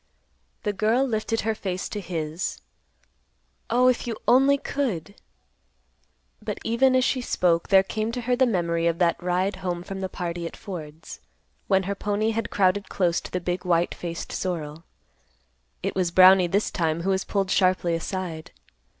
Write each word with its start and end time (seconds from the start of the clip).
The 0.63 0.73
girl 0.73 1.05
lifted 1.05 1.41
her 1.41 1.53
face 1.53 1.87
to 1.89 2.01
his; 2.01 2.59
"Oh, 3.69 3.87
if 3.87 4.07
you 4.07 4.17
only 4.27 4.57
could!" 4.57 5.13
But, 6.41 6.57
even 6.63 6.95
as 6.95 7.03
she 7.05 7.21
spoke, 7.21 7.67
there 7.67 7.83
came 7.83 8.11
to 8.13 8.21
her 8.21 8.35
the 8.35 8.47
memory 8.47 8.87
of 8.87 8.97
that 8.97 9.21
ride 9.21 9.57
home 9.57 9.83
from 9.83 10.01
the 10.01 10.09
party 10.09 10.47
at 10.47 10.57
Ford's, 10.57 11.19
when 11.67 11.83
her 11.83 11.93
pony 11.93 12.31
had 12.31 12.49
crowded 12.49 12.89
close 12.89 13.21
to 13.21 13.29
the 13.31 13.39
big 13.39 13.63
white 13.63 13.93
faced 13.93 14.31
sorrel. 14.31 14.85
It 15.83 15.93
was 15.93 16.09
Brownie 16.09 16.47
this 16.47 16.71
time 16.71 17.03
who 17.03 17.11
was 17.11 17.23
pulled 17.23 17.51
sharply 17.51 17.93
aside. 17.93 18.49